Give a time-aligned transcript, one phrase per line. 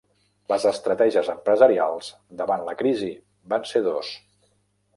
[0.51, 2.09] Les estratègies empresarials
[2.41, 3.13] davant la crisi
[3.55, 4.13] van ser dos.